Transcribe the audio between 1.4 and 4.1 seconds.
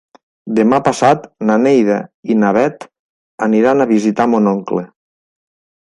na Neida i na Bet aniran a